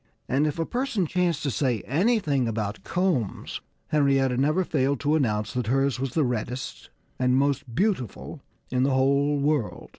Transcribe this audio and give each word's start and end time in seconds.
And 0.27 0.47
if 0.47 0.57
a 0.57 0.65
person 0.65 1.05
chanced 1.05 1.43
to 1.43 1.51
say 1.51 1.81
anything 1.81 2.47
about 2.47 2.83
combs, 2.83 3.61
Henrietta 3.89 4.35
never 4.35 4.63
failed 4.63 4.99
to 5.01 5.13
announce 5.15 5.53
that 5.53 5.67
hers 5.67 5.99
was 5.99 6.15
the 6.15 6.23
reddest 6.25 6.89
and 7.19 7.37
most 7.37 7.75
beautiful 7.75 8.41
in 8.71 8.81
the 8.81 8.95
whole 8.95 9.37
world. 9.37 9.89